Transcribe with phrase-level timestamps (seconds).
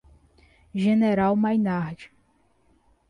[0.73, 2.09] General Maynard